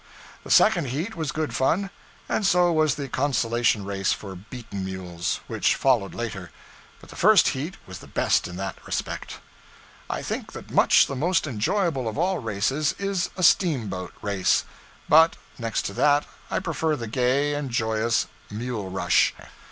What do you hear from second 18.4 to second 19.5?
mule rush.